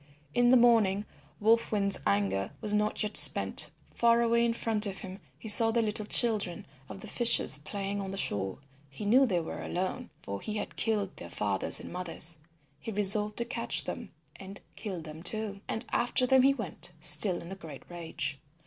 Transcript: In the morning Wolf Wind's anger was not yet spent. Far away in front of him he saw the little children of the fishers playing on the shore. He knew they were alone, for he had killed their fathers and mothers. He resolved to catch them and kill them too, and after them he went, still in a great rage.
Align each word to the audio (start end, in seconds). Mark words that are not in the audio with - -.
In 0.33 0.49
the 0.49 0.57
morning 0.57 1.05
Wolf 1.39 1.71
Wind's 1.71 1.99
anger 2.07 2.49
was 2.59 2.73
not 2.73 3.03
yet 3.03 3.15
spent. 3.15 3.69
Far 3.93 4.19
away 4.23 4.43
in 4.43 4.53
front 4.53 4.87
of 4.87 4.97
him 4.97 5.19
he 5.37 5.47
saw 5.47 5.69
the 5.69 5.83
little 5.83 6.07
children 6.07 6.65
of 6.89 7.01
the 7.01 7.07
fishers 7.07 7.59
playing 7.59 8.01
on 8.01 8.09
the 8.09 8.17
shore. 8.17 8.57
He 8.89 9.05
knew 9.05 9.27
they 9.27 9.39
were 9.41 9.61
alone, 9.61 10.09
for 10.23 10.41
he 10.41 10.55
had 10.55 10.75
killed 10.75 11.15
their 11.17 11.29
fathers 11.29 11.79
and 11.79 11.93
mothers. 11.93 12.39
He 12.79 12.91
resolved 12.91 13.37
to 13.37 13.45
catch 13.45 13.83
them 13.83 14.09
and 14.37 14.59
kill 14.75 15.01
them 15.01 15.21
too, 15.21 15.61
and 15.67 15.85
after 15.91 16.25
them 16.25 16.41
he 16.41 16.55
went, 16.55 16.93
still 16.99 17.39
in 17.39 17.51
a 17.51 17.55
great 17.55 17.83
rage. 17.87 18.39